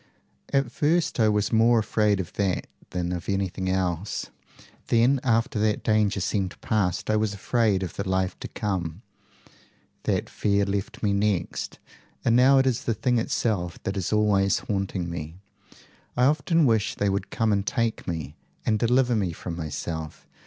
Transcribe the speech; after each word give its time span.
"At 0.51 0.71
first 0.71 1.19
I 1.19 1.29
was 1.29 1.53
more 1.53 1.77
afraid 1.77 2.19
of 2.19 2.33
that 2.33 2.65
than 2.89 3.11
of 3.11 3.29
anything 3.29 3.69
else. 3.69 4.31
Then 4.87 5.19
after 5.23 5.59
that 5.59 5.83
danger 5.83 6.19
seemed 6.19 6.59
past, 6.59 7.11
I 7.11 7.15
was 7.15 7.35
afraid 7.35 7.83
of 7.83 7.95
the 7.95 8.09
life 8.09 8.35
to 8.39 8.47
come. 8.47 9.03
That 10.05 10.27
fear 10.27 10.65
left 10.65 11.03
me 11.03 11.13
next, 11.13 11.77
and 12.25 12.35
now 12.35 12.57
it 12.57 12.65
is 12.65 12.85
the 12.85 12.95
thing 12.95 13.19
itself 13.19 13.77
that 13.83 13.95
is 13.95 14.11
always 14.11 14.57
haunting 14.57 15.07
me. 15.07 15.35
I 16.17 16.25
often 16.25 16.65
wish 16.65 16.95
they 16.95 17.07
would 17.09 17.29
come 17.29 17.53
and 17.53 17.63
take 17.63 18.07
me, 18.07 18.33
and 18.65 18.79
deliver 18.79 19.15
me 19.15 19.33
from 19.33 19.55
myself. 19.55 20.25